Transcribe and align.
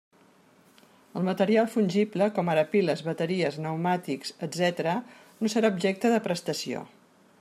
El 1.19 1.25
material 1.27 1.67
fungible, 1.73 2.29
com 2.37 2.49
ara 2.53 2.63
piles, 2.71 3.03
bateries, 3.09 3.59
pneumàtics, 3.61 4.35
etcètera, 4.49 4.97
no 5.43 5.53
serà 5.57 5.73
objecte 5.77 6.13
de 6.17 6.23
prestació. 6.31 6.83